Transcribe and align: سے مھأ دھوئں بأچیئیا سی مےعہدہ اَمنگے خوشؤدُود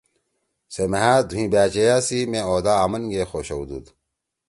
سے 0.73 0.83
مھأ 0.91 1.07
دھوئں 1.29 1.47
بأچیئیا 1.53 1.97
سی 2.07 2.19
مےعہدہ 2.31 2.73
اَمنگے 2.83 3.23
خوشؤدُود 3.31 3.85